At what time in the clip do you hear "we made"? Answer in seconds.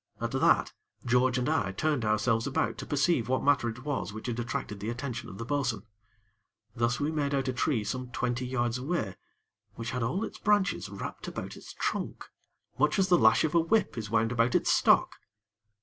6.99-7.35